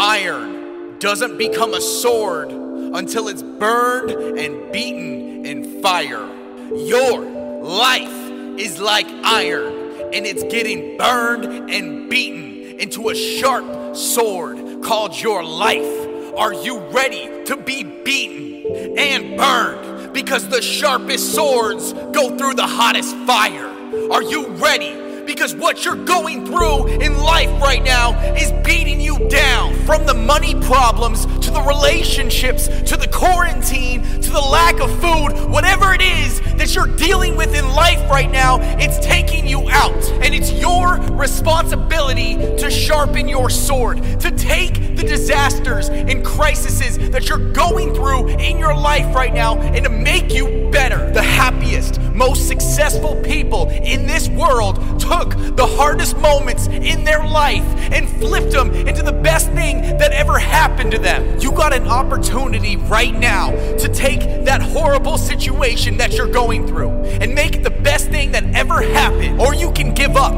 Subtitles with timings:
[0.00, 6.24] Iron doesn't become a sword until it's burned and beaten in fire.
[6.72, 7.18] Your
[7.64, 8.30] life
[8.60, 9.72] is like iron
[10.14, 16.06] and it's getting burned and beaten into a sharp sword called your life.
[16.36, 20.12] Are you ready to be beaten and burned?
[20.12, 23.66] Because the sharpest swords go through the hottest fire.
[24.12, 25.07] Are you ready?
[25.28, 29.74] Because what you're going through in life right now is beating you down.
[29.84, 35.50] From the money problems to the relationships to the quarantine to the lack of food,
[35.50, 40.02] whatever it is that you're dealing with in life right now, it's taking you out.
[40.22, 47.28] And it's your responsibility to sharpen your sword, to take the disasters and crises that
[47.28, 51.10] you're going through in your life right now and to make you better.
[51.12, 57.64] The happiest, most successful people in this world took the hardest moments in their life
[57.92, 61.38] and flipped them into the best thing that ever happened to them.
[61.40, 66.90] You got an opportunity right now to take that horrible situation that you're going through
[67.22, 69.40] and make it the best thing that ever happened.
[69.40, 70.34] Or you can give up.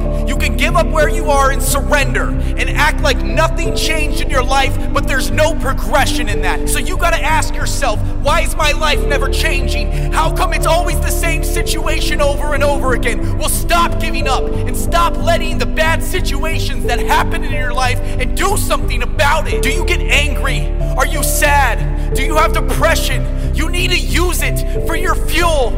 [0.71, 4.73] Give up where you are and surrender and act like nothing changed in your life,
[4.93, 6.69] but there's no progression in that.
[6.69, 9.91] So you got to ask yourself, why is my life never changing?
[10.13, 13.37] How come it's always the same situation over and over again?
[13.37, 17.99] Well, stop giving up and stop letting the bad situations that happen in your life
[17.99, 19.65] and do something about it.
[19.65, 20.69] Do you get angry?
[20.97, 22.15] Are you sad?
[22.15, 23.41] Do you have depression?
[23.57, 25.71] You need to use it for your fuel.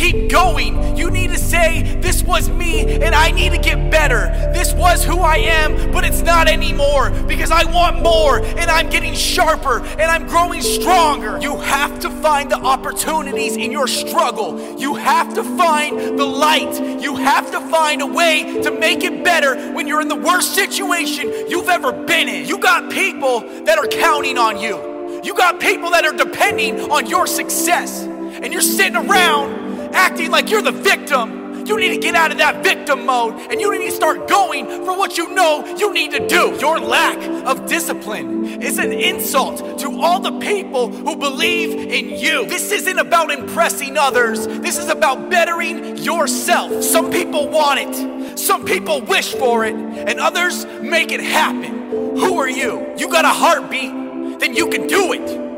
[0.00, 0.96] Keep going.
[0.96, 4.28] You need to say, This was me and I need to get better.
[4.52, 8.88] This was who I am, but it's not anymore because I want more and I'm
[8.88, 11.38] getting sharper and I'm growing stronger.
[11.40, 14.78] You have to find the opportunities in your struggle.
[14.78, 17.02] You have to find the light.
[17.02, 20.54] You have to find a way to make it better when you're in the worst
[20.54, 22.48] situation you've ever been in.
[22.48, 24.88] You got people that are counting on you.
[25.22, 28.04] You got people that are depending on your success.
[28.42, 29.59] And you're sitting around
[29.92, 31.40] acting like you're the victim
[31.70, 34.66] you need to get out of that victim mode and you need to start going
[34.66, 36.56] for what you know you need to do.
[36.58, 42.44] Your lack of discipline is an insult to all the people who believe in you.
[42.46, 46.82] This isn't about impressing others, this is about bettering yourself.
[46.82, 51.90] Some people want it, some people wish for it, and others make it happen.
[52.16, 52.94] Who are you?
[52.96, 55.49] You got a heartbeat, then you can do it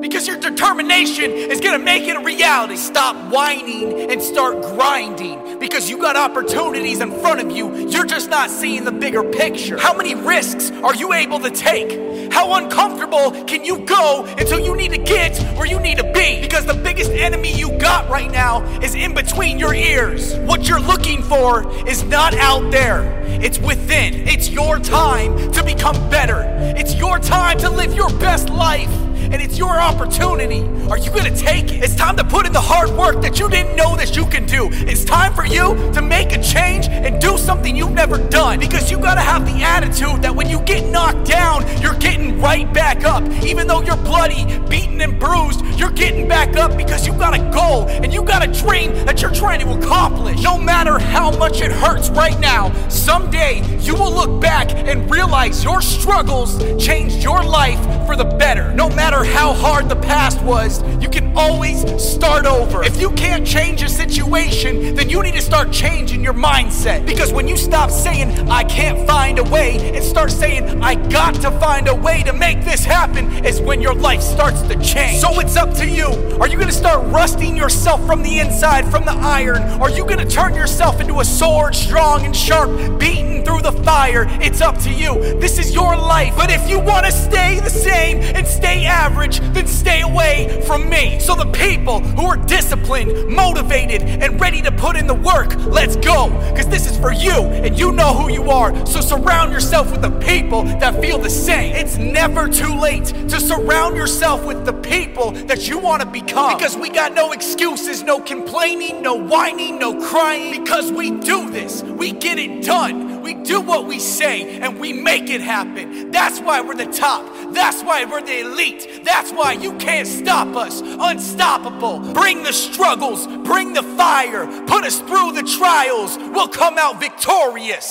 [0.00, 2.76] because your determination is gonna make it a reality.
[2.76, 7.88] Stop whining and start grinding because you got opportunities in front of you.
[7.88, 9.76] You're just not seeing the bigger picture.
[9.76, 12.32] How many risks are you able to take?
[12.32, 16.40] How uncomfortable can you go until you need to get where you need to be?
[16.40, 20.36] Because the biggest enemy you got right now is in between your ears.
[20.40, 23.02] What you're looking for is not out there,
[23.42, 24.28] it's within.
[24.28, 26.44] It's your time to become better,
[26.76, 30.62] it's your time to live your best life and it's your opportunity.
[30.90, 31.82] Are you gonna take it?
[31.84, 34.46] It's time to put in the hard work that you didn't know that you can
[34.46, 34.68] do.
[34.72, 38.90] It's time for you to make a change and do something you've never done because
[38.90, 43.04] you gotta have the attitude that when you get knocked down, you're getting right back
[43.04, 43.22] up.
[43.44, 47.42] Even though you're bloody, beaten, and bruised, you're getting back up because you've got a
[47.52, 50.42] goal and you got a dream that you're trying to accomplish.
[50.42, 55.62] No matter how much it hurts right now, someday you will look back and realize
[55.62, 58.67] your struggles changed your life for the better.
[58.78, 62.84] No matter how hard the past was, you can always start over.
[62.84, 67.04] If you can't change a situation, then you need to start changing your mindset.
[67.04, 71.34] Because when you stop saying, I can't find a way, and start saying, I got
[71.42, 75.20] to find a way to make this happen, is when your life starts to change.
[75.20, 76.06] So it's up to you.
[76.40, 79.60] Are you gonna start rusting yourself from the inside, from the iron?
[79.82, 84.26] Are you gonna turn yourself into a sword, strong and sharp, beaten through the fire?
[84.40, 85.18] It's up to you.
[85.40, 86.36] This is your life.
[86.36, 91.18] But if you wanna stay the same and stay average, then stay away from me.
[91.20, 95.96] So the people who are disciplined, motivated, and ready to put in the work, let's
[95.96, 96.28] go.
[96.50, 97.32] Because this is for you,
[97.64, 98.74] and you know who you are.
[98.84, 101.74] So surround yourself with the people that feel the same.
[101.74, 106.58] It's never too late to surround yourself with the people that you want to become.
[106.58, 110.62] Because we got no excuses, no complaining, no whining, no crying.
[110.62, 113.07] Because we do this, we get it done.
[113.28, 116.10] We do what we say, and we make it happen.
[116.10, 117.26] That's why we're the top.
[117.52, 119.02] That's why we're the elite.
[119.04, 120.80] That's why you can't stop us.
[120.80, 121.98] Unstoppable.
[122.14, 126.16] Bring the struggles, bring the fire, put us through the trials.
[126.16, 127.86] We'll come out victorious.